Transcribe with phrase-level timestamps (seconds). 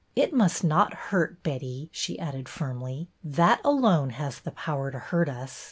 [0.15, 3.07] It must not hurt, Betty," she added firmly.
[3.23, 5.59] That alone has the power to hurt us.